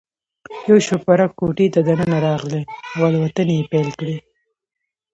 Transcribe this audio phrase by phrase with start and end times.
[0.69, 2.63] یو شوپرک کوټې ته دننه راغلی
[2.95, 4.17] او الوتنې یې پیل کړې.